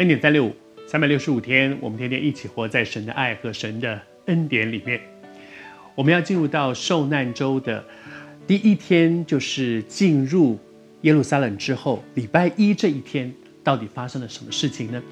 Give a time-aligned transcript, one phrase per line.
[0.00, 0.56] 恩典三六五，
[0.86, 4.98] 三百六十五天，我们天天一起活在神的爱和神的恩典里面。
[5.94, 7.84] 我们要进入到受难周的
[8.46, 10.58] 第一天，就是进入
[11.02, 13.30] 耶路撒冷之后，礼拜一这一天，
[13.62, 15.02] 到底发生了什么事情呢？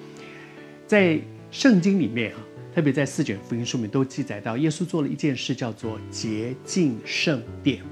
[0.87, 2.39] 在圣经里面啊，
[2.75, 7.83] 特别在四卷福音书里面都记载到，耶稣做了一件事，叫做洁净圣殿。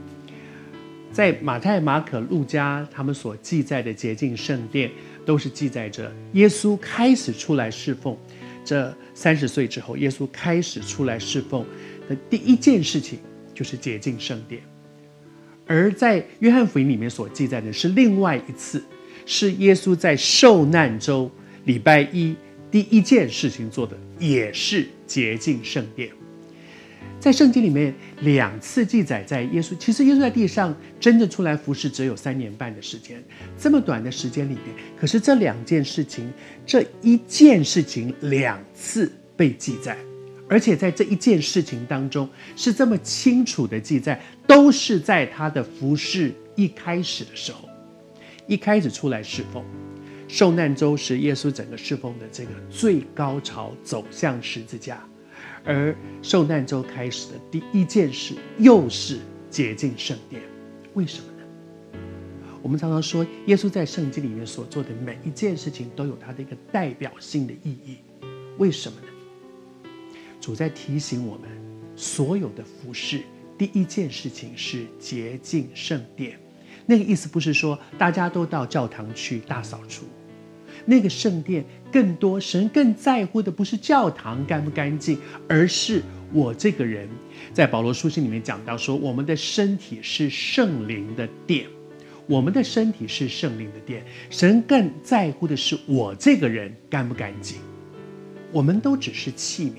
[1.12, 4.90] 在马太、马可、路加他们所记载的洁净圣殿，
[5.26, 8.16] 都是记载着耶稣开始出来侍奉。
[8.64, 11.64] 这三十岁之后，耶稣开始出来侍奉
[12.08, 13.18] 的第一件事情
[13.54, 14.62] 就是洁净圣殿。
[15.66, 18.82] 而在约翰福音里面所记载的是另外一次，
[19.24, 21.30] 是耶稣在受难周
[21.64, 22.34] 礼拜一
[22.70, 26.10] 第一件事情做的，也是洁净圣殿。
[27.18, 33.22] 在圣经里面两次记载，在耶稣其实耶稣在地上真正出来服侍只有三年半的时间，
[33.58, 34.62] 这么短的时间里面，
[34.96, 36.32] 可是这两件事情，
[36.64, 39.96] 这一件事情两次被记载，
[40.48, 47.68] 而且在这一件事情当中是这么清楚的记载，都是在他的服侍一开始的时候，
[48.46, 49.64] 一开始出来侍奉，
[50.28, 55.04] 受难周是耶稣整个侍奉的这个最高潮，走向十字架。
[55.66, 59.18] 而受难周开始的第一件事，又是
[59.50, 60.40] 洁净圣殿，
[60.94, 61.98] 为什么呢？
[62.62, 67.98] 我们常常说，耶稣在圣经里面所做的每一件事情，都有他的一个代表性的意义。
[68.58, 69.90] 为什么呢？
[70.40, 71.50] 主在提醒我们，
[71.96, 73.22] 所有的服饰，
[73.58, 76.38] 第一件事情是洁净圣殿。
[76.86, 80.04] 那个意思不是说大家都到教堂去大扫除。
[80.86, 85.18] 那个圣殿更多，神更在乎的不是教堂干不干净，
[85.48, 86.00] 而是
[86.32, 87.08] 我这个人。
[87.52, 91.66] 在保罗书信里面讲到说，我们的身体是圣灵的殿，
[92.26, 97.58] 我们的身体是圣灵的殿，神更在乎的是我这个人干不干净。
[98.52, 99.74] 我们都只是器皿，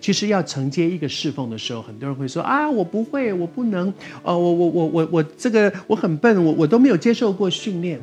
[0.00, 3.92] 其实要承接一个侍奉的时候，很多人会说啊，我不会，我不能，
[4.22, 8.00] 哦，我我我我我这个我很笨，我我都没有接受过训练。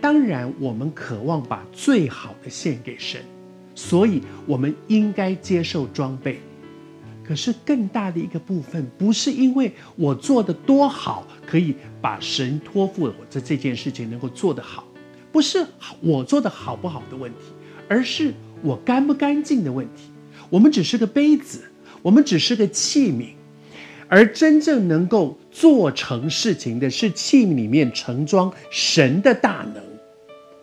[0.00, 3.20] 当然，我们渴望把最好的献给神，
[3.74, 6.40] 所以我们应该接受装备。
[7.22, 14.84] 可是更大的一个部分，不是因为我做的多好，可以把神托付了我这这件事情能够做得好，
[15.30, 15.64] 不是
[16.00, 17.38] 我做的好不好的问题，
[17.86, 20.10] 而是我干不干净的问题。
[20.48, 21.60] 我们只是个杯子，
[22.02, 23.26] 我们只是个器皿，
[24.08, 29.89] 而真正能够做成事情的是器皿里面盛装神的大能。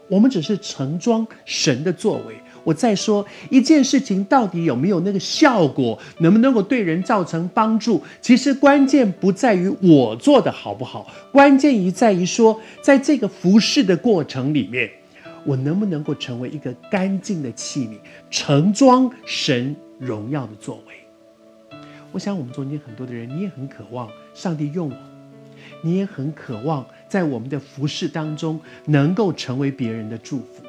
[0.08, 2.36] 我们只是盛装神的作为。
[2.64, 8.04] 我再说一件事情，到底有没有那个效果，能不能够对人造成帮助？
[8.20, 14.90] 其实关键不在于我做的好不好，关键于在于说，在这个服侍的过程里面，
[15.46, 17.98] 我能不能够成为一个干净的器皿，
[18.30, 21.78] 盛装神荣耀的作为。
[22.12, 25.17] 我想我们中间很多的人，你也很渴望上帝用我。
[25.82, 30.64] 你也很渴望在我们的服饰当中能够成为别人的祝福。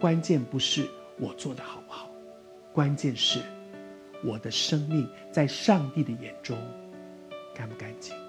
[0.00, 0.86] 关键不是
[1.18, 2.10] 我做的好不好，
[2.72, 3.40] 关键是
[4.22, 6.56] 我的生命在上帝的眼中
[7.54, 8.23] 干不干净。